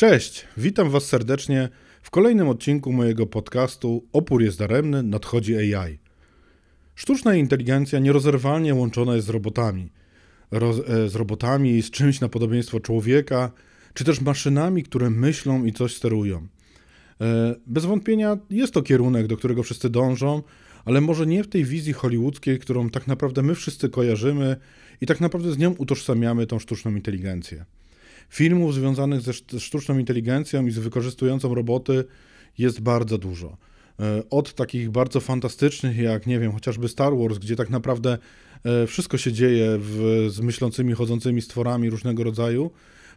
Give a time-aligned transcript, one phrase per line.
[0.00, 1.68] Cześć, witam Was serdecznie
[2.02, 5.98] w kolejnym odcinku mojego podcastu Opór jest daremny, nadchodzi AI.
[6.94, 9.92] Sztuczna inteligencja nierozerwalnie łączona jest z robotami.
[10.50, 13.50] Roz, e, z robotami, z czymś na podobieństwo człowieka,
[13.94, 16.46] czy też maszynami, które myślą i coś sterują.
[17.20, 20.42] E, bez wątpienia jest to kierunek, do którego wszyscy dążą,
[20.84, 24.56] ale może nie w tej wizji hollywoodzkiej, którą tak naprawdę my wszyscy kojarzymy
[25.00, 27.64] i tak naprawdę z nią utożsamiamy tą sztuczną inteligencję.
[28.30, 32.04] Filmów związanych ze sztuczną inteligencją i z wykorzystującą roboty
[32.58, 33.56] jest bardzo dużo.
[34.00, 38.18] E, od takich bardzo fantastycznych, jak nie wiem, chociażby Star Wars, gdzie tak naprawdę
[38.64, 42.70] e, wszystko się dzieje w, z myślącymi, chodzącymi stworami różnego rodzaju,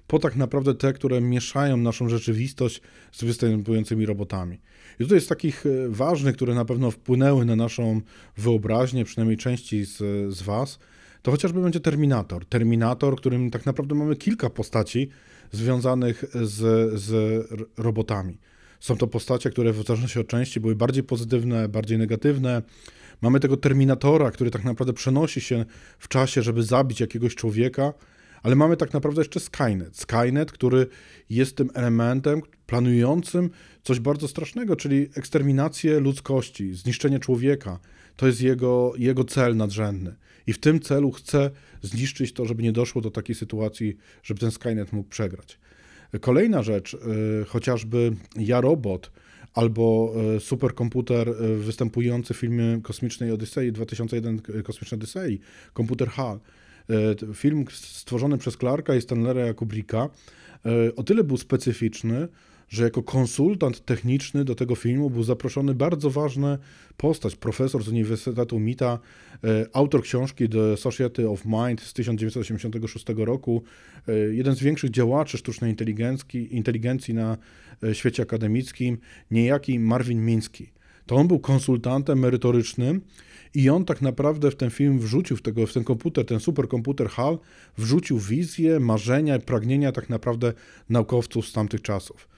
[0.08, 4.60] po tak naprawdę te, które mieszają naszą rzeczywistość z występującymi robotami.
[5.00, 8.02] I tutaj jest takich e, ważnych, które na pewno wpłynęły na naszą
[8.38, 9.98] wyobraźnię, przynajmniej części z,
[10.34, 10.80] z Was,
[11.24, 12.46] to chociażby będzie Terminator.
[12.46, 15.10] Terminator, którym tak naprawdę mamy kilka postaci
[15.52, 17.12] związanych z, z
[17.78, 18.38] robotami.
[18.80, 22.62] Są to postacie, które w zależności od części były bardziej pozytywne, bardziej negatywne.
[23.22, 25.66] Mamy tego Terminatora, który tak naprawdę przenosi się
[26.00, 27.94] w czasie, żeby zabić jakiegoś człowieka,
[28.44, 29.98] ale mamy tak naprawdę jeszcze Skynet.
[29.98, 30.88] Skynet, który
[31.30, 33.50] jest tym elementem planującym
[33.84, 37.80] coś bardzo strasznego, czyli eksterminację ludzkości, zniszczenie człowieka.
[38.16, 40.16] To jest jego, jego cel nadrzędny.
[40.48, 44.52] I w tym celu chce zniszczyć to, żeby nie doszło do takiej sytuacji, żeby ten
[44.52, 45.60] Skynet mógł przegrać.
[46.22, 46.98] Kolejna rzecz, y,
[47.46, 49.12] chociażby Ja Robot
[49.54, 55.40] albo y, superkomputer y, występujący w filmie Kosmicznej Odysei 2001 Kosmiczna Odysei,
[55.74, 56.40] komputer HAL.
[57.34, 60.10] Film stworzony przez Clarka i Stanleya Kubricka
[60.96, 62.28] o tyle był specyficzny,
[62.74, 66.58] że jako konsultant techniczny do tego filmu był zaproszony bardzo ważna
[66.98, 69.00] postać, profesor z Uniwersytetu MITA,
[69.44, 73.64] e, autor książki The Society of Mind z 1986 roku,
[74.08, 77.38] e, jeden z większych działaczy sztucznej inteligencji, inteligencji na
[77.84, 78.98] e, świecie akademickim,
[79.32, 80.70] niejaki Marvin Minsky.
[81.06, 83.02] To on był konsultantem merytorycznym
[83.54, 87.10] i on tak naprawdę w ten film wrzucił, w, tego, w ten komputer, ten superkomputer
[87.10, 87.40] HAL,
[87.78, 90.54] wrzucił wizje, marzenia i pragnienia tak naprawdę
[90.90, 92.33] naukowców z tamtych czasów.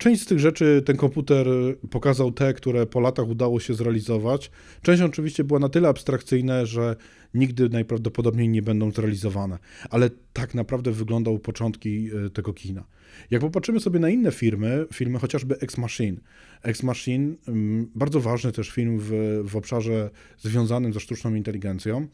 [0.00, 1.46] Część z tych rzeczy ten komputer
[1.90, 4.50] pokazał te, które po latach udało się zrealizować.
[4.82, 6.96] Część oczywiście była na tyle abstrakcyjna, że
[7.34, 9.58] nigdy najprawdopodobniej nie będą zrealizowane.
[9.90, 12.84] Ale tak naprawdę wyglądały początki e, tego kina.
[13.30, 16.20] Jak popatrzymy sobie na inne firmy, filmy chociażby Ex Machine.
[16.62, 22.06] Ex Machine, mm, bardzo ważny też film w, w obszarze związanym ze sztuczną inteligencją.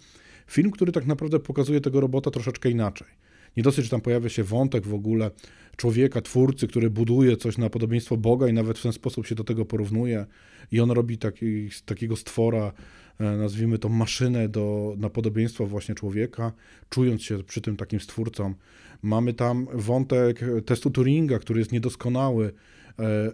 [0.46, 3.25] Film, który tak naprawdę pokazuje tego robota troszeczkę inaczej.
[3.56, 5.30] Nie dosyć, że tam pojawia się wątek w ogóle
[5.76, 9.44] człowieka, twórcy, który buduje coś na podobieństwo Boga i nawet w ten sposób się do
[9.44, 10.26] tego porównuje
[10.72, 12.72] i on robi taki, takiego stwora,
[13.20, 16.52] e, nazwijmy to maszynę do, na podobieństwo właśnie człowieka,
[16.90, 18.54] czując się przy tym takim stwórcą.
[19.02, 22.52] Mamy tam wątek testu Turinga, który jest niedoskonały,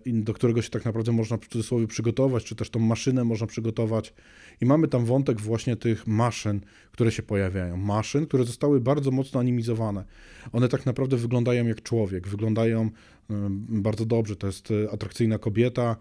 [0.07, 4.15] do którego się tak naprawdę można w cudzysłowie przygotować, czy też tą maszynę można przygotować.
[4.61, 6.61] I mamy tam wątek właśnie tych maszyn,
[6.93, 7.77] które się pojawiają.
[7.77, 10.05] Maszyn, które zostały bardzo mocno animizowane.
[10.53, 12.91] One tak naprawdę wyglądają jak człowiek, wyglądają e,
[13.69, 14.37] bardzo dobrze.
[14.37, 15.97] To jest e, atrakcyjna kobieta,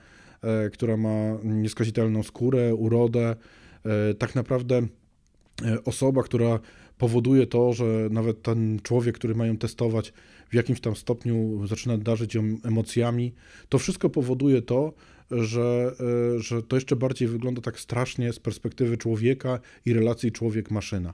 [0.73, 3.35] która ma nieskazitelną skórę, urodę.
[4.17, 4.81] Tak naprawdę
[5.85, 6.59] osoba, która
[6.97, 10.13] powoduje to, że nawet ten człowiek, który mają testować,
[10.51, 13.33] w jakimś tam stopniu zaczyna darzyć ją emocjami.
[13.69, 14.93] To wszystko powoduje to,
[15.31, 15.95] że,
[16.35, 21.13] e, że to jeszcze bardziej wygląda tak strasznie z perspektywy człowieka i relacji człowiek-maszyna.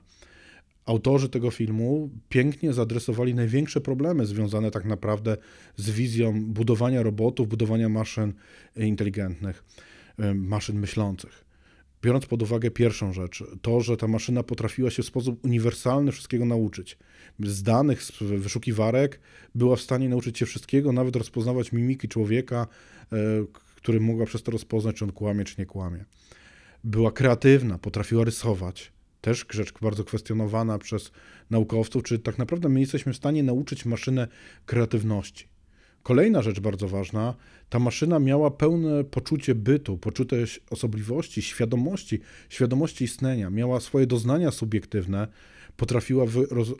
[0.86, 5.36] Autorzy tego filmu pięknie zaadresowali największe problemy związane tak naprawdę
[5.76, 8.32] z wizją budowania robotów, budowania maszyn
[8.76, 9.64] inteligentnych,
[10.18, 11.47] e, maszyn myślących
[12.02, 16.44] biorąc pod uwagę pierwszą rzecz, to, że ta maszyna potrafiła się w sposób uniwersalny wszystkiego
[16.44, 16.98] nauczyć.
[17.40, 19.20] Z danych, z wyszukiwarek
[19.54, 22.66] była w stanie nauczyć się wszystkiego, nawet rozpoznawać mimiki człowieka,
[23.12, 23.16] e,
[23.76, 26.04] który mogła przez to rozpoznać, czy on kłamie, czy nie kłamie.
[26.84, 28.92] Była kreatywna, potrafiła rysować.
[29.20, 31.12] Też rzecz bardzo kwestionowana przez
[31.50, 34.28] naukowców, czy tak naprawdę my jesteśmy w stanie nauczyć maszynę
[34.66, 35.48] kreatywności.
[36.08, 37.34] Kolejna rzecz bardzo ważna,
[37.68, 45.28] ta maszyna miała pełne poczucie bytu, poczucie osobliwości, świadomości, świadomości istnienia, miała swoje doznania subiektywne,
[45.76, 46.26] potrafiła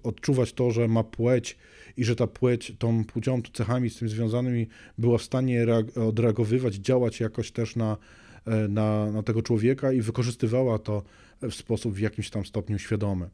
[0.02, 1.58] odczuwać to, że ma płeć
[1.96, 4.66] i że ta płeć tą płcią, cechami z tym związanymi
[4.98, 5.66] była w stanie
[6.08, 7.96] odreagowywać, działać jakoś też na,
[8.46, 11.02] e, na, na tego człowieka i wykorzystywała to
[11.42, 13.28] w sposób w jakimś tam stopniu świadomy.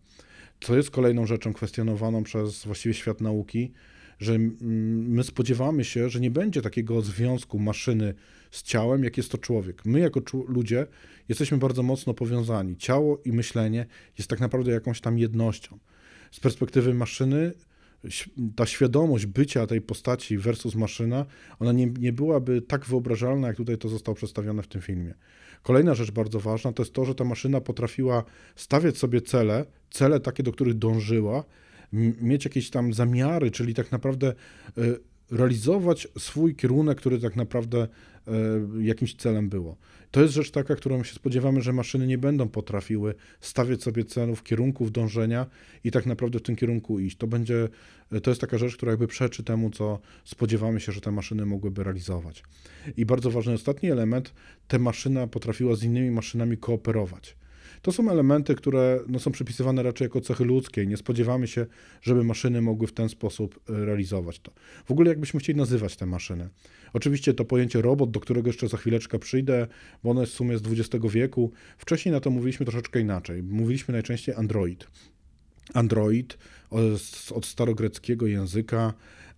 [0.61, 3.73] Co jest kolejną rzeczą kwestionowaną przez właściwie świat nauki,
[4.19, 8.15] że my spodziewamy się, że nie będzie takiego związku maszyny
[8.51, 9.85] z ciałem, jak jest to człowiek.
[9.85, 10.87] My, jako ludzie,
[11.29, 12.77] jesteśmy bardzo mocno powiązani.
[12.77, 13.87] Ciało i myślenie
[14.19, 15.79] jest tak naprawdę jakąś tam jednością.
[16.31, 17.53] Z perspektywy maszyny
[18.57, 21.27] ta świadomość bycia tej postaci versus maszyna,
[21.59, 25.15] ona nie, nie byłaby tak wyobrażalna, jak tutaj to zostało przedstawione w tym filmie.
[25.63, 28.25] Kolejna rzecz bardzo ważna to jest to, że ta maszyna potrafiła
[28.57, 31.45] stawiać sobie cele, cele takie, do których dążyła,
[32.21, 34.35] mieć jakieś tam zamiary, czyli tak naprawdę
[34.79, 34.99] y,
[35.31, 37.89] realizować swój kierunek, który tak naprawdę
[38.29, 38.33] e,
[38.81, 39.77] jakimś celem było.
[40.11, 44.43] To jest rzecz taka, którą się spodziewamy, że maszyny nie będą potrafiły stawiać sobie celów,
[44.43, 45.47] kierunków dążenia
[45.85, 47.17] i tak naprawdę w tym kierunku iść.
[47.17, 47.69] To będzie,
[48.23, 51.85] to jest taka rzecz, która jakby przeczy temu, co spodziewamy się, że te maszyny mogłyby
[51.85, 52.43] realizować.
[52.97, 54.35] I bardzo ważny ostatni element,
[54.69, 57.37] te maszyna potrafiła z innymi maszynami kooperować.
[57.85, 61.67] To są elementy, które no, są przypisywane raczej jako cechy ludzkie i nie spodziewamy się,
[62.03, 64.53] żeby maszyny mogły w ten sposób e, realizować to.
[64.85, 66.49] W ogóle jakbyśmy chcieli nazywać te maszyny.
[66.93, 69.67] Oczywiście to pojęcie robot, do którego jeszcze za chwileczkę przyjdę,
[70.05, 71.53] bo ono jest w sumie z XX wieku.
[71.79, 73.43] Wcześniej na to mówiliśmy troszeczkę inaczej.
[73.43, 74.87] Mówiliśmy najczęściej android.
[75.75, 76.39] Android
[77.35, 78.95] od starogreckiego języka,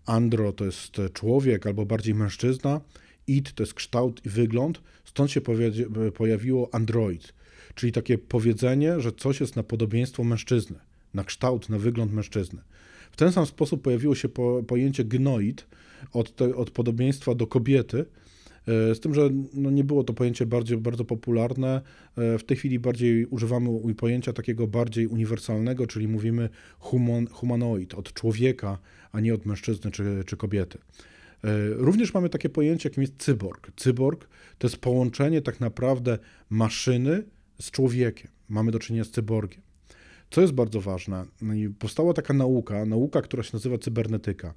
[0.07, 2.81] andro to jest człowiek albo bardziej mężczyzna,
[3.27, 5.41] id to jest kształt i wygląd, stąd się
[6.15, 7.36] pojawiło android
[7.77, 10.79] czyli takie powiedzenie, że coś jest na podobieństwo mężczyzny,
[11.15, 12.63] na kształt, na wygląd mężczyzny.
[13.13, 15.67] W ten sam sposób pojawiło się po, pojęcie gnoid
[16.13, 18.05] od, te, od podobieństwa do kobiety,
[18.69, 21.81] e, z tym, że no nie było to pojęcie bardziej, bardzo popularne.
[22.17, 28.13] E, w tej chwili bardziej używamy pojęcia takiego bardziej uniwersalnego, czyli mówimy human, humanoid, od
[28.13, 28.79] człowieka,
[29.13, 30.79] a nie od mężczyzny czy, czy kobiety.
[31.45, 33.71] E, również mamy takie pojęcie, jakim jest cyborg.
[33.77, 34.29] Cyborg
[34.59, 36.19] to jest połączenie tak naprawdę
[36.51, 37.23] maszyny
[37.61, 38.31] z człowiekiem.
[38.49, 39.63] Mamy do czynienia z cyborgiem.
[40.31, 44.55] Co jest bardzo ważne, no powstała taka nauka, nauka, która się nazywa cybernetyka.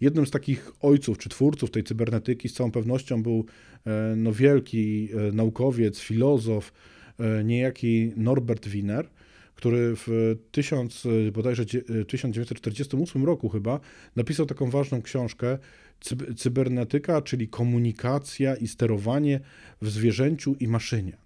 [0.00, 3.44] Jednym z takich ojców czy twórców tej cybernetyki z całą pewnością był
[3.86, 6.72] e, no, wielki e, naukowiec, filozof,
[7.18, 9.08] e, niejaki Norbert Wiener,
[9.54, 11.64] który w 1000, bodajże
[12.08, 13.80] 1948 roku chyba
[14.16, 15.58] napisał taką ważną książkę
[16.36, 19.40] Cybernetyka, czyli komunikacja i sterowanie
[19.82, 21.16] w zwierzęciu i maszynie.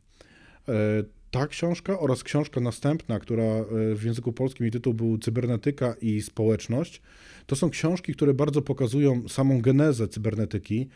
[0.68, 3.64] E, ta książka oraz książka następna, która e,
[3.94, 7.02] w języku polskim jej tytuł był Cybernetyka i społeczność,
[7.46, 10.88] to są książki, które bardzo pokazują samą genezę cybernetyki,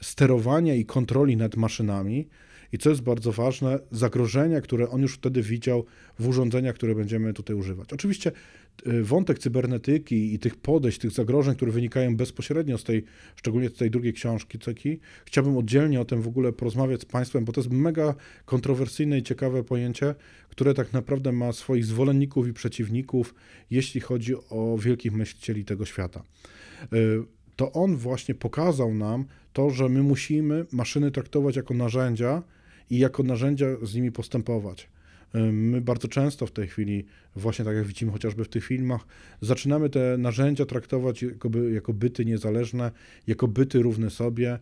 [0.00, 2.28] sterowania i kontroli nad maszynami,
[2.72, 5.84] i co jest bardzo ważne, zagrożenia, które on już wtedy widział
[6.18, 7.92] w urządzeniach, które będziemy tutaj używać.
[7.92, 8.32] Oczywiście
[8.86, 13.04] y, wątek cybernetyki i tych podejść, tych zagrożeń, które wynikają bezpośrednio z tej,
[13.36, 17.44] szczególnie z tej drugiej książki, ceki, chciałbym oddzielnie o tym w ogóle porozmawiać z Państwem,
[17.44, 18.14] bo to jest mega
[18.44, 20.14] kontrowersyjne i ciekawe pojęcie,
[20.48, 23.34] które tak naprawdę ma swoich zwolenników i przeciwników,
[23.70, 26.22] jeśli chodzi o wielkich myślicieli tego świata.
[26.92, 27.22] Y,
[27.56, 32.42] to on właśnie pokazał nam to, że my musimy maszyny traktować jako narzędzia,
[32.90, 34.88] i jako narzędzia z nimi postępować.
[35.52, 37.04] My bardzo często w tej chwili,
[37.36, 39.06] właśnie tak jak widzimy chociażby w tych filmach,
[39.40, 42.90] zaczynamy te narzędzia traktować jako, by, jako byty niezależne,
[43.26, 44.58] jako byty równe sobie.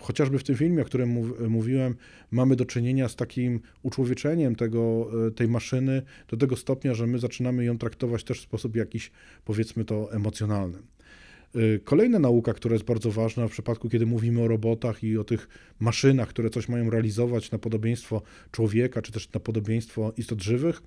[0.00, 1.94] Chociażby w tym filmie, o którym mów, mówiłem,
[2.30, 7.18] mamy do czynienia z takim uczłowieczeniem tego, e, tej maszyny do tego stopnia, że my
[7.18, 9.10] zaczynamy ją traktować też w sposób jakiś,
[9.44, 10.78] powiedzmy to, emocjonalny.
[11.56, 15.24] Y, kolejna nauka, która jest bardzo ważna w przypadku, kiedy mówimy o robotach i o
[15.24, 15.48] tych
[15.80, 20.82] maszynach, które coś mają realizować na podobieństwo człowieka, czy też na podobieństwo istot żywych,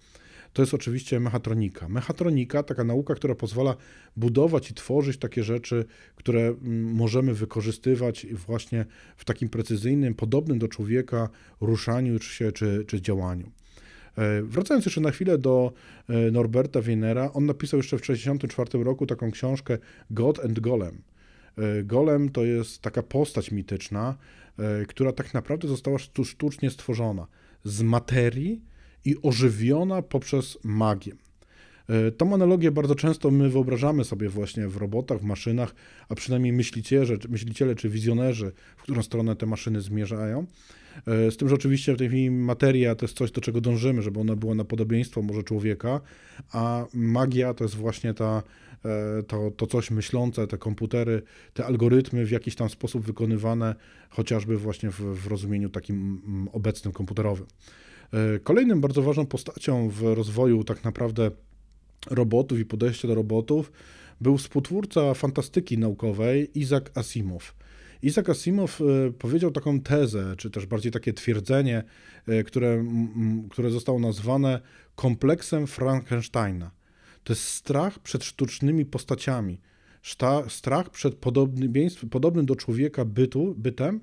[0.53, 1.89] to jest oczywiście mechatronika.
[1.89, 3.75] Mechatronika, taka nauka, która pozwala
[4.17, 6.55] budować i tworzyć takie rzeczy, które
[6.93, 8.85] możemy wykorzystywać właśnie
[9.17, 11.29] w takim precyzyjnym, podobnym do człowieka
[11.61, 13.51] ruszaniu czy, czy, czy działaniu.
[14.17, 15.73] E, wracając jeszcze na chwilę do
[16.09, 19.77] e, Norberta Wienera, on napisał jeszcze w 1964 roku taką książkę
[20.09, 21.01] God and Golem.
[21.57, 24.15] E, Golem to jest taka postać mityczna,
[24.87, 27.27] która tak naprawdę została sztucznie stworzona
[27.63, 28.61] z materii
[29.05, 31.11] i ożywiona poprzez magię.
[32.17, 35.75] Tą analogię bardzo często my wyobrażamy sobie właśnie w robotach, w maszynach,
[36.09, 40.45] a przynajmniej myśliciele, myśliciele czy wizjonerzy, w którą stronę te maszyny zmierzają.
[41.07, 44.01] E, z tym, że oczywiście w tej chwili materia to jest coś, do czego dążymy,
[44.01, 46.01] żeby ona była na podobieństwo może człowieka,
[46.51, 48.43] a magia to jest właśnie ta,
[48.85, 51.21] e, to, to coś myślące, te komputery,
[51.53, 53.75] te algorytmy w jakiś tam sposób wykonywane,
[54.09, 56.21] chociażby właśnie w, w rozumieniu takim
[56.53, 57.45] obecnym komputerowym.
[58.13, 61.31] E, kolejnym bardzo ważną postacią w rozwoju tak naprawdę
[62.11, 63.71] robotów i podejścia do robotów
[64.21, 67.55] był współtwórca fantastyki naukowej Isaac Asimov.
[68.01, 71.83] Isaac Asimov e, powiedział taką tezę, czy też bardziej takie twierdzenie,
[72.27, 72.85] e, które,
[73.49, 74.61] które zostało nazwane
[74.95, 76.71] kompleksem Frankensteina.
[77.23, 79.59] To jest strach przed sztucznymi postaciami,
[80.47, 84.01] strach przed podobnym, do człowieka bytu, bytem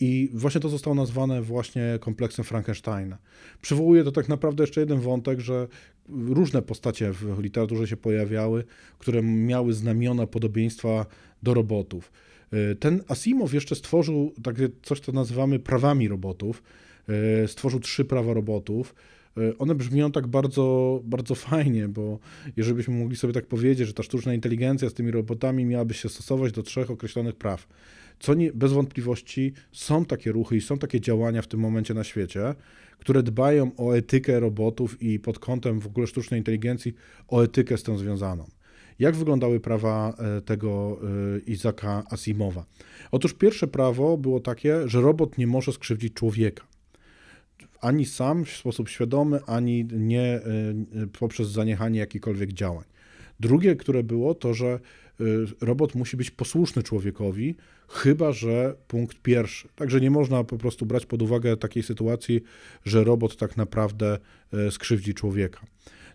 [0.00, 3.18] I właśnie to zostało nazwane właśnie kompleksem Frankensteina.
[3.62, 5.68] Przywołuje to tak naprawdę jeszcze jeden wątek, że
[6.08, 8.64] różne postacie w literaturze się pojawiały,
[8.98, 11.06] które miały znamiona podobieństwa
[11.42, 12.12] do robotów.
[12.52, 16.62] E, ten Asimov jeszcze stworzył takie coś, co nazywamy prawami robotów.
[17.42, 18.94] E, stworzył trzy prawa robotów.
[19.36, 22.18] E, one brzmią tak bardzo, bardzo fajnie, bo
[22.56, 26.08] jeżeli byśmy mogli sobie tak powiedzieć, że ta sztuczna inteligencja z tymi robotami miałaby się
[26.08, 27.66] stosować do trzech określonych praw.
[28.20, 32.04] Co nie, bez wątpliwości są takie ruchy i są takie działania w tym momencie na
[32.04, 32.54] świecie,
[32.98, 36.94] które dbają o etykę robotów i pod kątem w ogóle sztucznej inteligencji
[37.28, 38.46] o etykę z tym związaną.
[38.98, 41.00] Jak wyglądały prawa e, tego
[41.36, 42.64] e, Izaka Asimowa?
[43.10, 46.64] Otóż pierwsze prawo było takie, że robot nie może skrzywdzić człowieka.
[47.80, 50.42] Ani sam w sposób świadomy, ani nie e,
[51.18, 52.84] poprzez zaniechanie jakichkolwiek działań.
[53.40, 54.80] Drugie, które było, to że
[55.60, 57.54] robot musi być posłuszny człowiekowi,
[57.88, 59.68] chyba że punkt pierwszy.
[59.76, 62.40] Także nie można po prostu brać pod uwagę takiej sytuacji,
[62.84, 64.18] że robot tak naprawdę
[64.70, 65.66] skrzywdzi człowieka.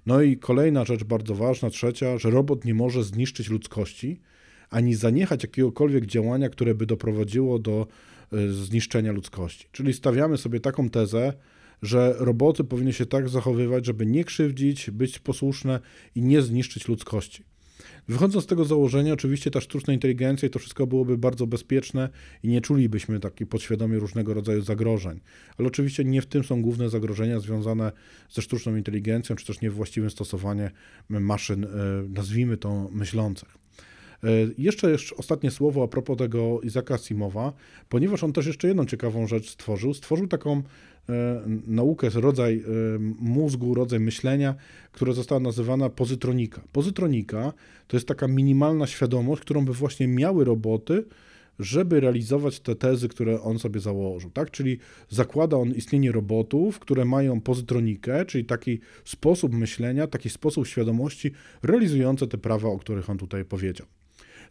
[0.05, 4.19] No i kolejna rzecz bardzo ważna, trzecia, że robot nie może zniszczyć ludzkości,
[4.69, 7.87] ani zaniechać jakiegokolwiek działania, które by doprowadziło do
[8.33, 9.67] e, zniszczenia ludzkości.
[9.71, 11.33] Czyli stawiamy sobie taką tezę,
[11.81, 15.79] że roboty powinny się tak zachowywać, żeby nie krzywdzić, być posłuszne
[16.15, 17.43] i nie zniszczyć ludzkości.
[18.07, 22.09] Wychodząc z tego założenia, oczywiście ta sztuczna inteligencja i to wszystko byłoby bardzo bezpieczne
[22.43, 25.19] i nie czulibyśmy takich podświadomie różnego rodzaju zagrożeń.
[25.57, 27.91] Ale oczywiście nie w tym są główne zagrożenia związane
[28.29, 30.69] ze sztuczną inteligencją, czy też niewłaściwym stosowaniem
[31.09, 31.67] maszyn, e,
[32.09, 33.68] nazwijmy to myślących.
[34.23, 37.53] E, jeszcze, jeszcze ostatnie słowo a propos tego Izaka Simowa,
[37.89, 39.93] ponieważ on też jeszcze jedną ciekawą rzecz stworzył.
[39.93, 40.63] Stworzył taką
[41.09, 42.63] E, naukę, rodzaj e,
[43.19, 44.55] mózgu, rodzaj myślenia,
[44.91, 46.61] która została nazywana pozytronika.
[46.71, 47.53] Pozytronika
[47.87, 51.05] to jest taka minimalna świadomość, którą by właśnie miały roboty,
[51.59, 54.51] żeby realizować te tezy, które on sobie założył, tak?
[54.51, 54.77] Czyli
[55.09, 61.31] zakłada on istnienie robotów, które mają pozytronikę, czyli taki sposób myślenia, taki sposób świadomości
[61.63, 63.87] realizujące te prawa, o których on tutaj powiedział.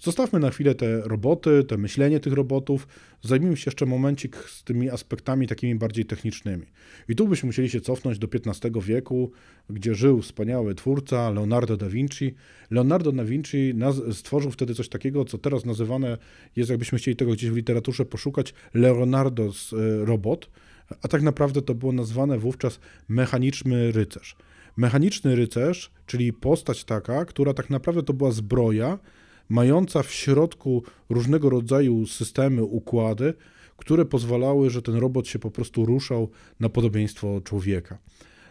[0.00, 2.88] Zostawmy na chwilę te roboty, te myślenie tych robotów,
[3.22, 6.66] zajmijmy się jeszcze momencik z tymi aspektami takimi bardziej technicznymi.
[7.08, 9.30] I tu byśmy musieli się cofnąć do XV wieku,
[9.70, 12.34] gdzie żył wspaniały twórca Leonardo da Vinci.
[12.70, 13.74] Leonardo da Vinci
[14.12, 16.18] stworzył wtedy coś takiego, co teraz nazywane
[16.56, 20.50] jest, jakbyśmy chcieli tego gdzieś w literaturze poszukać, Leonardo's e, robot,
[21.02, 24.36] a tak naprawdę to było nazwane wówczas mechaniczny rycerz.
[24.76, 28.98] Mechaniczny rycerz, czyli postać taka, która tak naprawdę to była zbroja,
[29.48, 33.34] mająca w środku różnego rodzaju systemy, układy,
[33.76, 37.98] które pozwalały, że ten robot się po prostu ruszał na podobieństwo człowieka.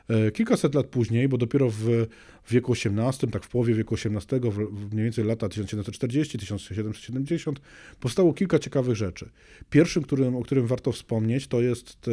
[0.10, 2.08] E, kilkaset lat później, bo dopiero w
[2.50, 7.54] wieku XVIII, tak w połowie wieku XVIII, w mniej więcej lata 1740-1770,
[8.00, 9.30] powstało kilka ciekawych rzeczy.
[9.70, 12.12] Pierwszym, którym, o którym warto wspomnieć, to jest e,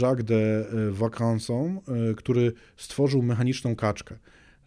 [0.00, 0.64] Jacques de e,
[2.16, 4.18] który stworzył mechaniczną kaczkę.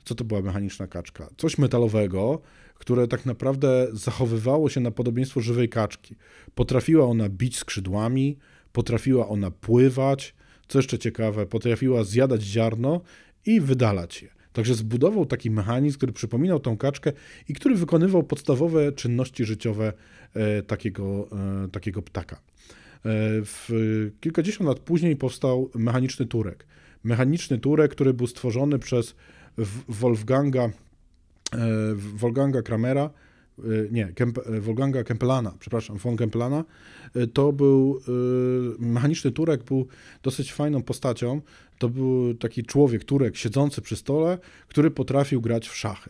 [0.04, 1.30] Co to była mechaniczna kaczka?
[1.38, 2.42] Coś metalowego,
[2.82, 6.16] które tak naprawdę zachowywało się na podobieństwo żywej kaczki.
[6.56, 8.38] Potrafiła ona bić skrzydłami,
[8.72, 10.36] potrafiła ona pływać,
[10.68, 13.02] co jeszcze ciekawe, potrafiła zjadać ziarno
[13.46, 14.30] i wydalać je.
[14.54, 17.12] Także zbudował taki mechanizm, który przypominał tą kaczkę
[17.50, 19.94] i który wykonywał podstawowe czynności życiowe
[20.34, 21.28] e, takiego,
[21.66, 22.36] e, takiego ptaka.
[22.36, 22.40] E,
[23.44, 23.70] w
[24.20, 26.66] kilkadziesiąt lat później powstał mechaniczny turek.
[27.04, 29.16] Mechaniczny turek, który był stworzony przez
[29.88, 30.70] Wolfganga
[31.56, 31.58] E,
[31.96, 33.10] Wolfganga Kramera,
[33.60, 36.64] e, nie, Kemp, e, Wolfganga Kempelana, przepraszam, von Kempelana,
[37.34, 38.02] to był
[38.80, 39.88] mechaniczny Turek, był
[40.24, 41.42] dosyć fajną postacią.
[41.80, 46.10] To był taki człowiek, Turek, siedzący przy stole, który potrafił grać w szachy.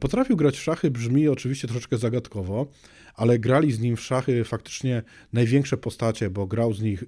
[0.00, 2.66] Potrafił grać w szachy, brzmi oczywiście troszeczkę zagadkowo,
[3.14, 7.04] ale grali z nim w szachy faktycznie największe postacie, bo grał z, nich,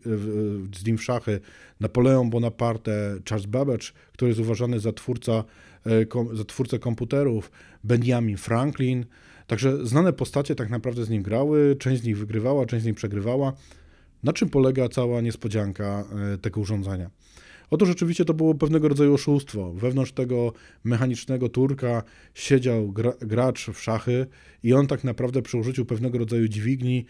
[0.76, 1.40] z nim w szachy
[1.80, 5.44] Napoleon Bonaparte, Charles Babbage, który jest uważany za twórca
[5.86, 7.50] E, za twórcę komputerów,
[7.84, 9.06] Benjamin Franklin.
[9.46, 12.94] Także znane postacie tak naprawdę z nim grały, część z nich wygrywała, część z nich
[12.94, 13.52] przegrywała.
[14.22, 17.10] Na czym polega cała niespodzianka e, tego urządzenia?
[17.70, 19.72] Otóż rzeczywiście to było pewnego rodzaju oszustwo.
[19.72, 20.52] Wewnątrz tego
[20.84, 22.02] mechanicznego turka
[22.34, 24.26] siedział gra, gracz w szachy
[24.62, 27.04] i on tak naprawdę przy użyciu pewnego rodzaju dźwigni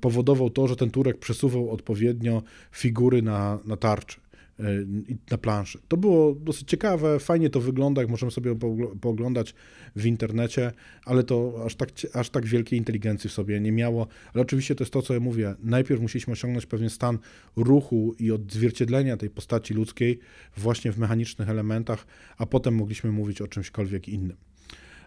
[0.00, 4.20] powodował to, że ten turek przesuwał odpowiednio figury na, na tarczy.
[4.60, 4.64] E,
[5.30, 5.78] na planszy.
[5.88, 8.54] To było dosyć ciekawe, fajnie to wygląda, jak możemy sobie
[9.00, 9.54] pooglądać
[9.96, 10.72] w internecie,
[11.04, 14.06] ale to aż tak, aż tak wielkiej inteligencji w sobie nie miało.
[14.34, 15.54] Ale oczywiście to jest to, co ja mówię.
[15.62, 17.18] Najpierw musieliśmy osiągnąć pewien stan
[17.56, 20.18] ruchu i odzwierciedlenia tej postaci ludzkiej
[20.56, 22.06] właśnie w mechanicznych elementach,
[22.38, 24.36] a potem mogliśmy mówić o czymśkolwiek innym.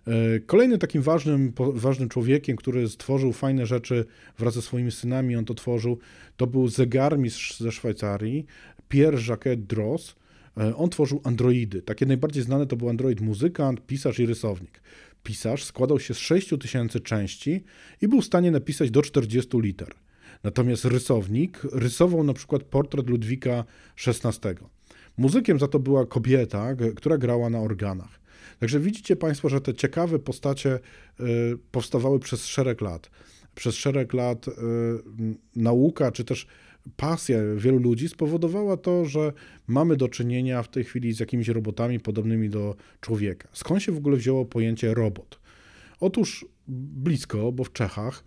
[0.08, 4.06] E, kolejnym takim ważnym, ważnym człowiekiem, który stworzył fajne rzeczy
[4.38, 6.00] wraz ze swoimi synami, on to tworzył,
[6.38, 8.46] to był zegarmistrz ze Szwajcarii,
[8.90, 10.16] Pierre Jacques Droz.
[10.58, 11.82] E, on tworzył androidy.
[11.82, 14.82] Takie najbardziej znane to był android muzykant, pisarz i rysownik.
[15.24, 17.64] Pisarz składał się z 6000 części
[18.02, 19.94] i był w stanie napisać do 40 liter.
[20.44, 23.64] Natomiast rysownik rysował na przykład portret Ludwika
[24.08, 24.50] XVI.
[25.18, 28.20] Muzykiem za to była kobieta, która grała na organach.
[28.60, 30.80] Także widzicie Państwo, że te ciekawe postacie
[31.20, 33.10] y, powstawały przez szereg lat.
[33.56, 34.52] Przez szereg lat y,
[35.56, 36.48] nauka, czy też
[36.98, 39.34] pasja wielu ludzi spowodowała to, że
[39.68, 43.48] mamy do czynienia w tej chwili z jakimiś robotami podobnymi do człowieka.
[43.54, 45.40] Skąd się w ogóle wzięło pojęcie robot?
[46.00, 48.24] Otóż blisko, bo w Czechach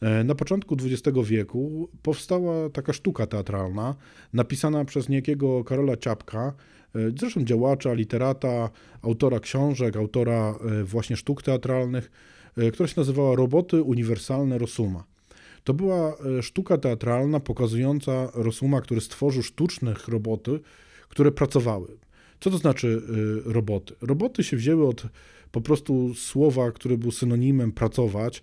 [0.00, 3.94] e, na początku XX wieku powstała taka sztuka teatralna
[4.32, 6.54] napisana przez niejakiego Karola Ciapka,
[6.94, 8.70] e, zresztą działacza, literata,
[9.02, 12.10] autora książek, autora e, właśnie sztuk teatralnych,
[12.72, 15.04] która się nazywała Roboty Uniwersalne Rosuma.
[15.66, 20.60] To była sztuka teatralna pokazująca Rosuma, który stworzył sztucznych roboty,
[21.08, 21.88] które pracowały.
[22.40, 23.02] Co to znaczy
[23.44, 23.94] roboty?
[24.00, 25.06] Roboty się wzięły od
[25.52, 28.42] po prostu słowa, które był synonimem pracować e,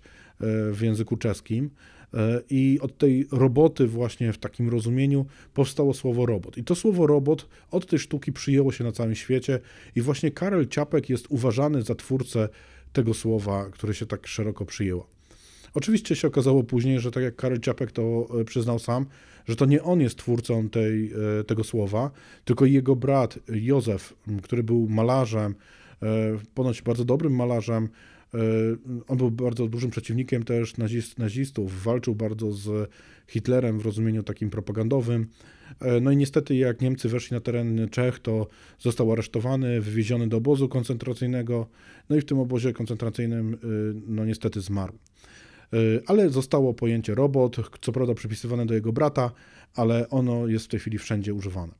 [0.72, 1.70] w języku czeskim.
[2.14, 6.58] E, I od tej roboty, właśnie w takim rozumieniu, powstało słowo robot.
[6.58, 9.60] I to słowo robot od tej sztuki przyjęło się na całym świecie,
[9.96, 12.48] i właśnie Karel Ciapek jest uważany za twórcę
[12.92, 15.14] tego słowa, które się tak szeroko przyjęło.
[15.74, 19.06] Oczywiście się okazało później, że tak jak Karel Ciapek to e, przyznał sam,
[19.48, 21.12] że to nie on jest twórcą tej,
[21.46, 22.10] tego słowa,
[22.44, 25.54] tylko jego brat Józef, który był malarzem,
[26.04, 27.88] E, ponoć bardzo dobrym malarzem.
[28.34, 28.38] E,
[29.08, 30.74] on był bardzo dużym przeciwnikiem też
[31.18, 32.90] nazistów, walczył bardzo z
[33.28, 35.26] Hitlerem w rozumieniu takim propagandowym.
[35.80, 38.46] E, no i niestety, jak Niemcy weszli na teren Czech, to
[38.78, 41.66] został aresztowany, wywieziony do obozu koncentracyjnego,
[42.10, 43.58] no i w tym obozie koncentracyjnym,
[44.06, 44.92] no niestety zmarł.
[46.06, 49.30] Ale zostało pojęcie robot, co prawda przypisywane do jego brata,
[49.74, 51.72] ale ono jest w tej chwili wszędzie używane.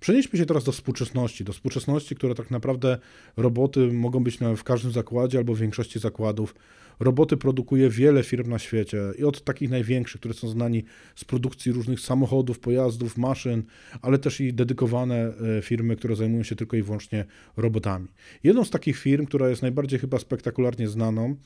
[0.00, 2.98] Przenieśmy się teraz do współczesności, do współczesności, która tak naprawdę
[3.36, 6.54] roboty mogą być w każdym zakładzie albo w większości zakładów.
[7.00, 10.84] Roboty produkuje wiele firm na świecie i od takich największych, które są znani
[11.16, 13.62] z produkcji różnych samochodów, pojazdów, maszyn,
[14.02, 17.24] ale też i dedykowane e, firmy, które zajmują się tylko i wyłącznie
[17.56, 18.08] robotami.
[18.44, 21.36] Jedną z takich firm, która jest najbardziej chyba spektakularnie znaną,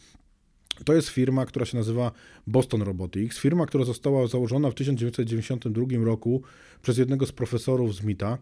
[0.84, 2.12] to jest firma, która się nazywa
[2.46, 3.38] Boston Robotics.
[3.38, 6.42] Firma, która została założona w 1992 roku
[6.82, 8.38] przez jednego z profesorów z MITA.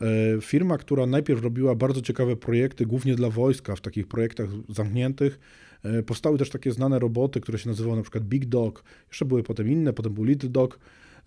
[0.00, 5.38] E, firma, która najpierw robiła bardzo ciekawe projekty, głównie dla wojska, w takich projektach zamkniętych.
[5.82, 9.42] E, powstały też takie znane roboty, które się nazywały na przykład Big Dog, jeszcze były
[9.42, 10.78] potem inne, potem był Little Dog,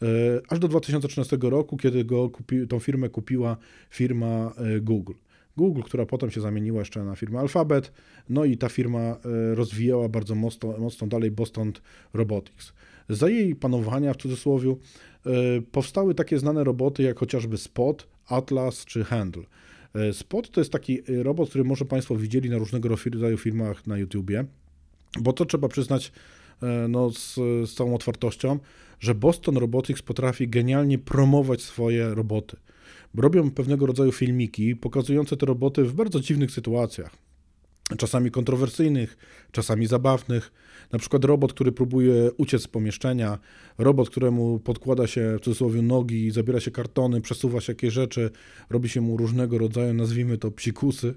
[0.02, 0.06] e,
[0.50, 3.58] aż do 2013 roku, kiedy go kupi, tą firmę kupiła
[3.90, 5.14] firma Google.
[5.60, 7.92] Google, która potem się zamieniła jeszcze na firmę Alphabet,
[8.30, 9.18] no i ta firma e,
[9.56, 11.74] rozwijała bardzo mocno, mocno dalej Boston
[12.14, 12.74] Robotics.
[13.10, 14.76] Za jej panowania, w cudzysłowie,
[15.26, 15.32] e,
[15.72, 19.44] powstały takie znane roboty jak chociażby Spot, Atlas czy Handle.
[19.96, 23.98] E, Spot to jest taki robot, który może Państwo widzieli na różnego rodzaju filmach na
[23.98, 24.46] YouTubie,
[25.22, 26.12] bo to trzeba przyznać
[26.90, 27.36] no, z,
[27.70, 28.60] z całą otwartością,
[29.00, 32.58] że Boston Robotics potrafi genialnie promować swoje roboty
[33.16, 37.29] robią pewnego rodzaju filmiki pokazujące te roboty w bardzo dziwnych sytuacjach.
[37.98, 39.18] Czasami kontrowersyjnych,
[39.52, 40.52] czasami zabawnych.
[40.92, 43.38] Na przykład robot, który próbuje uciec z pomieszczenia,
[43.78, 48.30] robot, któremu podkłada się w cudzysłowie nogi, zabiera się kartony, przesuwa się jakieś rzeczy,
[48.70, 51.14] robi się mu różnego rodzaju, nazwijmy to psikusy.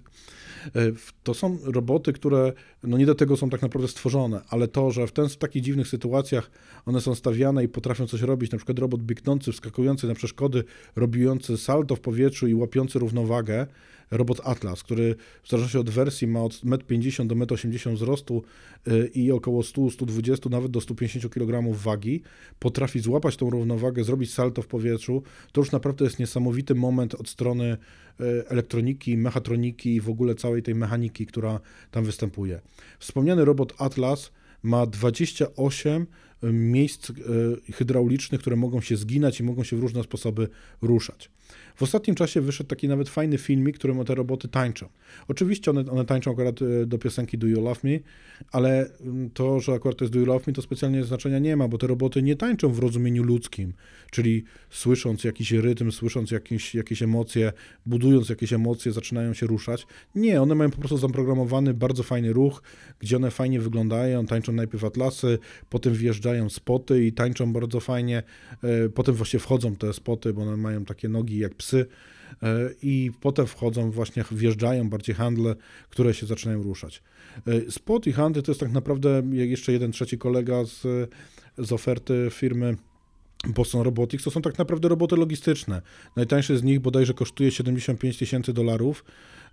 [0.66, 0.80] E,
[1.22, 5.06] to są roboty, które no nie do tego są tak naprawdę stworzone, ale to, że
[5.06, 6.50] w, ten, w takich dziwnych sytuacjach
[6.86, 10.64] one są stawiane i potrafią coś robić, na przykład robot biegnący, wskakujący na przeszkody,
[10.96, 13.66] robiący salto w powietrzu i łapiący równowagę,
[14.12, 18.42] robot Atlas, który w zależności od wersji ma od 1,50 m do 1,80 m wzrostu
[18.88, 22.22] y, i około 100-120, nawet do 150 kg wagi,
[22.58, 25.22] potrafi złapać tą równowagę, zrobić salto w powietrzu,
[25.52, 27.76] to już naprawdę jest niesamowity moment od strony
[28.20, 32.60] y, elektroniki, mechatroniki i w ogóle całej tej mechaniki, która tam występuje.
[32.98, 36.06] Wspomniany robot Atlas ma 28
[36.42, 37.14] miejsc e,
[37.72, 40.48] hydraulicznych, które mogą się zginać i mogą się w różne sposoby
[40.82, 41.30] ruszać.
[41.82, 44.88] W ostatnim czasie wyszedł taki nawet fajny filmik, którym te roboty tańczą.
[45.28, 47.98] Oczywiście one, one tańczą akurat e, do piosenki Do You Love Me,
[48.52, 51.56] ale mm, to, że akurat to jest Do You Love Me, to specjalnie znaczenia nie
[51.56, 53.72] ma, bo te roboty nie tańczą w rozumieniu ludzkim,
[54.10, 57.52] czyli słysząc jakiś rytm, słysząc jakieś, jakieś emocje,
[57.86, 59.86] budując jakieś emocje, zaczynają się ruszać.
[60.14, 62.62] Nie, one mają po prostu zaprogramowany bardzo fajny ruch,
[62.98, 65.38] gdzie one fajnie wyglądają, tańczą najpierw atlasy,
[65.70, 68.22] potem wjeżdżają spoty i tańczą bardzo fajnie,
[68.62, 71.71] e, potem właśnie wchodzą te spoty, bo one mają takie nogi jak psy,
[72.82, 75.54] i potem wchodzą właśnie, wjeżdżają bardziej handle,
[75.90, 77.02] które się zaczynają ruszać.
[77.70, 81.10] Spot i handle to jest tak naprawdę jeszcze jeden trzeci kolega z,
[81.58, 82.76] z oferty firmy
[83.46, 85.82] Boston Robotics to są tak naprawdę roboty logistyczne.
[86.16, 89.04] Najtańszy z nich bodajże kosztuje 75 tysięcy dolarów,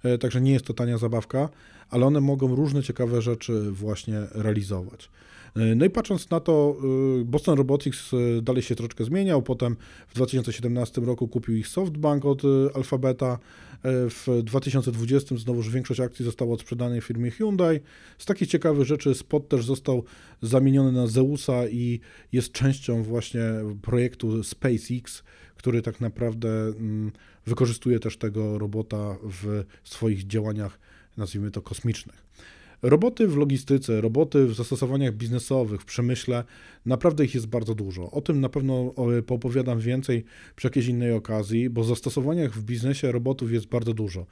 [0.04, 1.50] e, także nie jest to tania zabawka,
[1.90, 5.10] ale one mogą różne ciekawe rzeczy właśnie realizować.
[5.56, 6.78] E, no i patrząc na to,
[7.22, 9.76] e, Boston Robotics dalej się troszeczkę zmieniał, potem
[10.08, 12.42] w 2017 roku kupił ich SoftBank od
[12.74, 13.40] Alphabeta,
[13.84, 17.80] w 2020 znowuż większość akcji została odsprzedana firmie Hyundai.
[18.18, 20.04] Z takich ciekawych rzeczy Spot też został
[20.42, 22.00] zamieniony na Zeusa i
[22.32, 23.42] jest częścią właśnie
[23.82, 25.24] projektu SpaceX,
[25.56, 27.12] który tak naprawdę mm,
[27.46, 30.80] wykorzystuje też tego robota w swoich działaniach,
[31.18, 32.29] nazwijmy to kosmicznych.
[32.82, 36.44] Roboty w logistyce, roboty w zastosowaniach biznesowych, w przemyśle,
[36.86, 38.12] naprawdę ich jest bardzo dużo.
[38.12, 38.94] O tym na pewno
[39.28, 40.24] poopowiadam więcej
[40.56, 44.26] przy jakiejś innej okazji, bo zastosowaniach w biznesie robotów jest bardzo dużo.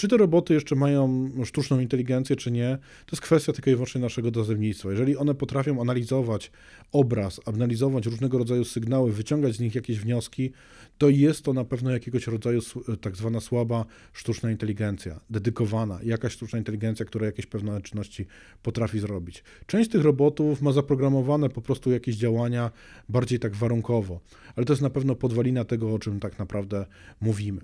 [0.00, 4.00] Czy te roboty jeszcze mają sztuczną inteligencję, czy nie, to jest kwestia tylko i wyłącznie
[4.00, 4.90] naszego dozewnictwa.
[4.90, 6.50] Jeżeli one potrafią analizować
[6.92, 10.52] obraz, analizować różnego rodzaju sygnały, wyciągać z nich jakieś wnioski,
[10.98, 12.60] to jest to na pewno jakiegoś rodzaju
[13.00, 18.26] tak zwana słaba sztuczna inteligencja, dedykowana, jakaś sztuczna inteligencja, która jakieś pewne czynności
[18.62, 19.44] potrafi zrobić.
[19.66, 22.70] Część tych robotów ma zaprogramowane po prostu jakieś działania
[23.08, 24.20] bardziej tak warunkowo,
[24.56, 26.86] ale to jest na pewno podwalina tego, o czym tak naprawdę
[27.20, 27.60] mówimy.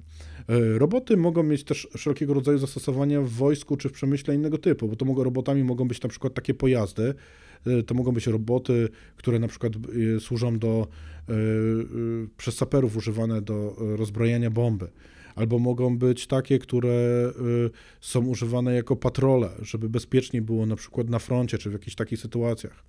[0.49, 1.89] E, roboty mogą mieć też
[2.27, 5.89] wszelkiego rodzaju zastosowania w wojsku czy w przemyśle innego typu, bo to mogą, robotami mogą
[5.89, 7.15] być na przykład takie pojazdy,
[7.67, 10.87] e, to mogą być roboty, które na przykład e, służą do,
[12.37, 14.89] przez saperów używane do rozbrojenia bomby
[15.35, 17.33] albo mogą być takie, które
[18.01, 22.21] są używane jako patrole, żeby bezpiecznie było na przykład na froncie czy w jakichś takich
[22.21, 22.85] sytuacjach.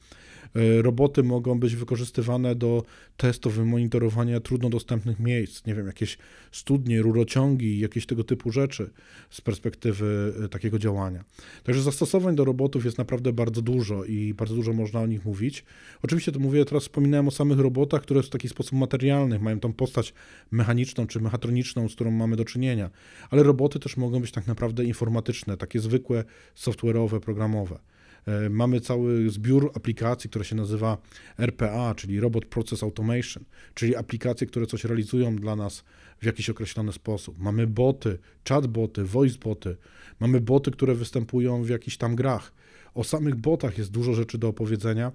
[0.55, 2.83] E, roboty mogą być wykorzystywane do
[3.17, 6.17] testów i monitorowania trudno dostępnych miejsc, nie wiem, jakieś
[6.51, 8.89] studnie, rurociągi, jakieś tego typu rzeczy
[9.29, 11.23] z perspektywy e, takiego działania.
[11.63, 15.65] Także zastosowań do robotów jest naprawdę bardzo dużo i bardzo dużo można o nich mówić.
[16.03, 19.73] Oczywiście to mówię, teraz wspominałem o samych robotach, które w taki sposób materialny mają tą
[19.73, 20.13] postać
[20.51, 22.89] mechaniczną czy mechatroniczną, z którą mamy do czynienia,
[23.29, 26.23] ale roboty też mogą być tak naprawdę informatyczne, takie zwykłe,
[26.55, 27.79] software'owe, programowe.
[28.27, 30.97] E, mamy cały zbiór aplikacji, które się nazywa
[31.37, 35.83] RPA, czyli Robot Process Automation, czyli aplikacje, które coś realizują dla nas
[36.21, 37.39] w jakiś określony sposób.
[37.39, 38.17] Mamy boty,
[38.49, 39.77] chatboty, voiceboty,
[40.19, 42.53] mamy boty, które występują w jakichś tam grach.
[42.93, 45.11] O samych botach jest dużo rzeczy do opowiedzenia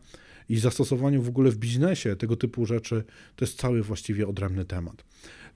[0.48, 3.04] i zastosowaniu w ogóle w biznesie tego typu rzeczy
[3.36, 5.04] to jest cały właściwie odrębny temat.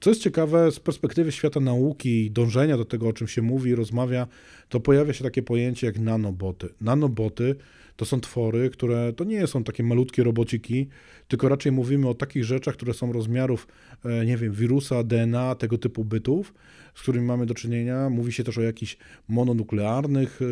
[0.00, 3.74] Co jest ciekawe, z perspektywy świata nauki i dążenia do tego, o czym się mówi
[3.74, 4.26] rozmawia,
[4.68, 6.68] to pojawia się takie pojęcie jak nanoboty.
[6.80, 7.56] Nanoboty
[7.96, 10.88] to są twory, które to nie są takie malutkie robociki,
[11.28, 13.66] tylko raczej mówimy o takich rzeczach, które są rozmiarów,
[14.04, 16.54] e, nie wiem, wirusa, DNA, tego typu bytów,
[16.94, 18.10] z którymi mamy do czynienia.
[18.10, 18.96] Mówi się też o jakichś
[19.28, 20.44] mononuklearnych e,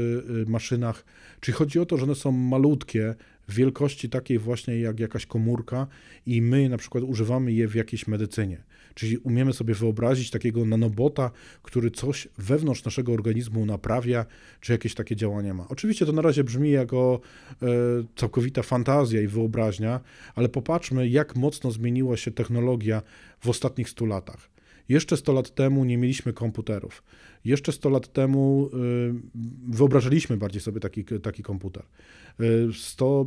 [0.42, 1.04] e, maszynach,
[1.40, 3.14] czyli chodzi o to, że one są malutkie,
[3.48, 5.86] wielkości takiej właśnie jak jakaś komórka
[6.26, 8.62] i my na przykład używamy je w jakiejś medycynie.
[8.94, 11.30] Czyli umiemy sobie wyobrazić takiego nanobota,
[11.62, 14.26] który coś wewnątrz naszego organizmu naprawia,
[14.60, 15.68] czy jakieś takie działania ma.
[15.68, 17.20] Oczywiście to na razie brzmi jako
[17.62, 17.66] e,
[18.16, 20.00] całkowita fantazja i wyobraźnia,
[20.34, 23.02] ale popatrzmy, jak mocno zmieniła się technologia
[23.40, 24.54] w ostatnich 100 latach.
[24.88, 27.02] Jeszcze 100 lat temu nie mieliśmy komputerów.
[27.44, 29.14] Jeszcze 100 lat temu y,
[29.68, 31.82] wyobrażaliśmy bardziej sobie taki, taki komputer.
[32.72, 33.26] 100,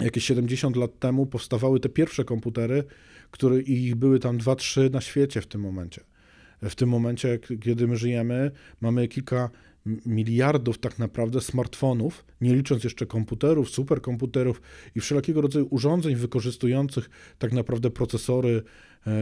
[0.00, 2.84] y, jakieś 70 lat temu powstawały te pierwsze komputery,
[3.30, 6.00] które ich były tam 2-3 na świecie w tym momencie.
[6.62, 9.50] W tym momencie, kiedy my żyjemy, mamy kilka
[10.06, 14.62] miliardów tak naprawdę smartfonów, nie licząc jeszcze komputerów, superkomputerów
[14.94, 18.62] i wszelkiego rodzaju urządzeń wykorzystujących tak naprawdę procesory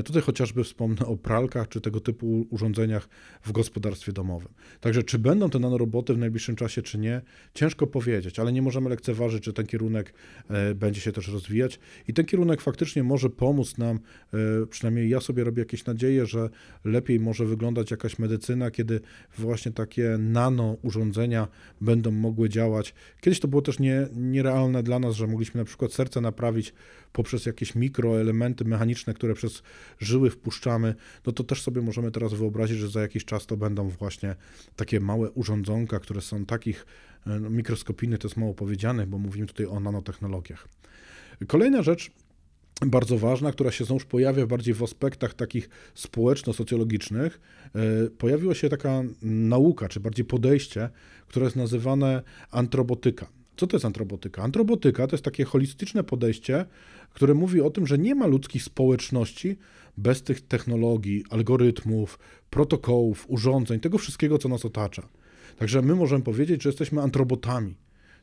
[0.04, 3.08] tutaj chociażby wspomnę o pralkach czy tego typu urządzeniach
[3.42, 4.48] w gospodarstwie domowym.
[4.80, 7.22] Także czy będą te nanoroboty w najbliższym czasie, czy nie,
[7.54, 10.14] ciężko powiedzieć, ale nie możemy lekceważyć, że ten kierunek
[10.50, 14.00] e, będzie się też rozwijać i ten kierunek faktycznie może pomóc nam,
[14.34, 16.50] e, przynajmniej ja sobie robię jakieś nadzieje, że
[16.84, 19.00] lepiej może wyglądać jakaś medycyna, kiedy
[19.38, 21.48] właśnie takie nano urządzenia
[21.80, 22.94] będą mogły działać.
[23.20, 26.74] Kiedyś to było też nie, nierealne dla nas, że mogliśmy na przykład serce naprawić
[27.12, 29.62] poprzez jakieś mikroelementy mechaniczne, które przez
[29.98, 30.94] żyły wpuszczamy,
[31.26, 34.36] no to też sobie możemy teraz wyobrazić, że za jakiś czas to będą właśnie
[34.76, 36.86] takie małe urządzonka, które są takich
[37.26, 37.62] e, no,
[38.18, 40.68] to jest mało powiedziane, bo mówimy tutaj o nanotechnologiach.
[41.46, 42.10] Kolejna rzecz,
[42.86, 47.40] bardzo ważna, która się znowuż pojawia bardziej w aspektach takich społeczno-socjologicznych,
[47.74, 50.88] e, pojawiła się taka nauka, czy bardziej podejście,
[51.28, 53.26] które jest nazywane antrobotyka.
[53.56, 54.42] Co to jest antrobotyka?
[54.42, 56.64] Antrobotyka to jest takie holistyczne podejście,
[57.12, 59.56] które mówi o tym, że nie ma ludzkich społeczności
[59.96, 62.18] bez tych technologii, algorytmów,
[62.50, 65.08] protokołów, urządzeń, tego wszystkiego, co nas otacza.
[65.56, 67.74] Także my możemy powiedzieć, że jesteśmy antrobotami.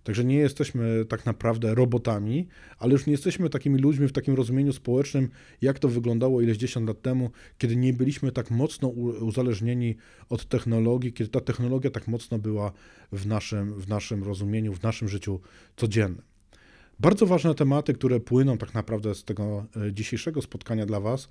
[0.03, 4.73] Także nie jesteśmy tak naprawdę robotami, ale już nie jesteśmy takimi ludźmi w takim rozumieniu
[4.73, 5.29] społecznym,
[5.61, 8.87] jak to wyglądało ileś dziesiąt lat temu, kiedy nie byliśmy tak mocno
[9.21, 9.95] uzależnieni
[10.29, 12.71] od technologii, kiedy ta technologia tak mocno była
[13.11, 15.39] w naszym, w naszym rozumieniu, w naszym życiu
[15.75, 16.21] codziennym.
[16.99, 21.29] Bardzo ważne tematy, które płyną tak naprawdę z tego e, dzisiejszego spotkania dla Was,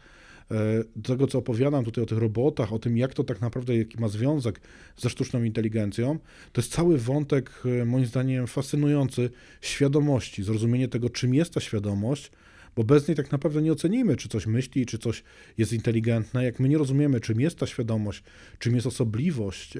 [0.96, 4.00] do tego, co opowiadam tutaj o tych robotach, o tym, jak to tak naprawdę, jaki
[4.00, 4.60] ma związek
[4.96, 6.18] ze sztuczną inteligencją,
[6.52, 12.30] to jest cały wątek, e, moim zdaniem, fascynujący świadomości, zrozumienie tego, czym jest ta świadomość,
[12.76, 15.22] bo bez niej tak naprawdę nie ocenimy, czy coś myśli, czy coś
[15.58, 16.44] jest inteligentne.
[16.44, 18.22] Jak my nie rozumiemy, czym jest ta świadomość,
[18.58, 19.78] czym jest osobliwość,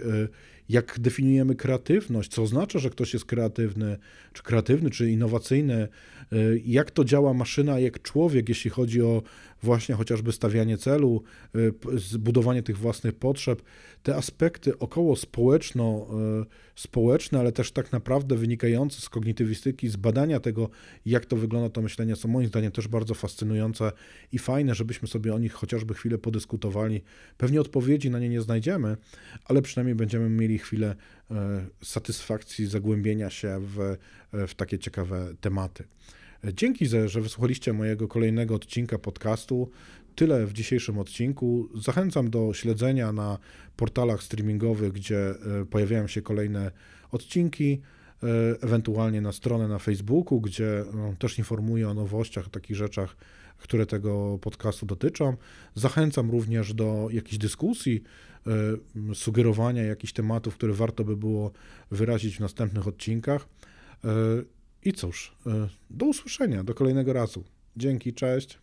[0.69, 3.97] jak definiujemy kreatywność, co oznacza, że ktoś jest kreatywny,
[4.33, 5.89] czy kreatywny, czy innowacyjny,
[6.33, 9.23] y, jak to działa maszyna, jak człowiek, jeśli chodzi o
[9.63, 11.23] właśnie chociażby stawianie celu,
[11.57, 13.63] y, zbudowanie tych własnych potrzeb,
[14.03, 16.07] te aspekty około społeczno,
[16.43, 20.69] y, społeczne, ale też tak naprawdę wynikające z kognitywistyki, z badania tego,
[21.07, 23.93] jak to wygląda to myślenie, są moim zdaniem też bardzo fascynujące
[24.33, 27.03] i fajne, żebyśmy sobie o nich chociażby chwilę podyskutowali.
[27.39, 28.97] Pewnie odpowiedzi na nie nie znajdziemy,
[29.45, 30.97] ale przynajmniej będziemy mieli chwilę
[31.31, 33.81] e, satysfakcji, zagłębienia się w,
[34.33, 35.85] e, w takie ciekawe tematy.
[36.45, 39.71] Dzięki, że wysłuchaliście mojego kolejnego odcinka podcastu.
[40.15, 41.69] Tyle w dzisiejszym odcinku.
[41.75, 43.39] Zachęcam do śledzenia na
[43.77, 45.35] portalach streamingowych, gdzie e,
[45.71, 46.71] pojawiają się kolejne
[47.11, 47.81] odcinki,
[48.61, 53.17] ewentualnie na stronę na Facebooku, gdzie no, też informuję o nowościach, o takich rzeczach,
[53.59, 55.37] które tego podcastu dotyczą.
[55.75, 58.03] Zachęcam również do jakichś dyskusji,
[58.47, 61.51] e, sugerowania jakichś tematów, które warto by było
[61.91, 63.49] wyrazić w następnych odcinkach.
[64.05, 64.09] E,
[64.85, 67.45] I cóż, e, do usłyszenia, do kolejnego razu.
[67.77, 68.59] Dzięki, cześć.